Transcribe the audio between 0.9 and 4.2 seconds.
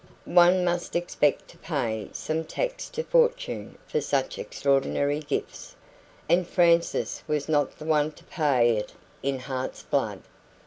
expect to pay some tax to Fortune for